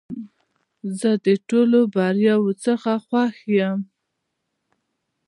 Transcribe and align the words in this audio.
زه 0.99 1.11
د 1.25 1.27
ټولو 1.49 1.79
بریاوو 1.95 2.51
څخه 2.65 2.91
خوښ 3.05 3.35
یم. 3.57 3.79